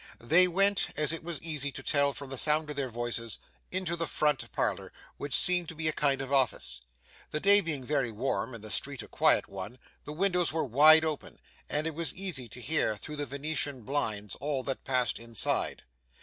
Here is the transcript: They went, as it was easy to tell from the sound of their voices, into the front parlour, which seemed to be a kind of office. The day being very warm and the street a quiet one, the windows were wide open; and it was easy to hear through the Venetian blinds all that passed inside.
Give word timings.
They 0.17 0.47
went, 0.47 0.89
as 0.97 1.13
it 1.13 1.23
was 1.23 1.39
easy 1.43 1.71
to 1.73 1.83
tell 1.83 2.11
from 2.11 2.31
the 2.31 2.35
sound 2.37 2.67
of 2.71 2.75
their 2.75 2.89
voices, 2.89 3.37
into 3.71 3.95
the 3.95 4.07
front 4.07 4.51
parlour, 4.51 4.91
which 5.17 5.35
seemed 5.35 5.69
to 5.69 5.75
be 5.75 5.87
a 5.87 5.93
kind 5.93 6.23
of 6.23 6.33
office. 6.33 6.81
The 7.29 7.39
day 7.39 7.61
being 7.61 7.83
very 7.85 8.09
warm 8.09 8.55
and 8.55 8.63
the 8.63 8.71
street 8.71 9.03
a 9.03 9.07
quiet 9.07 9.47
one, 9.47 9.77
the 10.05 10.13
windows 10.13 10.51
were 10.51 10.65
wide 10.65 11.05
open; 11.05 11.39
and 11.69 11.85
it 11.85 11.93
was 11.93 12.15
easy 12.15 12.49
to 12.49 12.59
hear 12.59 12.97
through 12.97 13.17
the 13.17 13.27
Venetian 13.27 13.83
blinds 13.83 14.33
all 14.37 14.63
that 14.63 14.83
passed 14.85 15.19
inside. 15.19 15.83